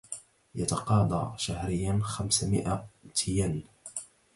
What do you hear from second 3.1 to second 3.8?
ين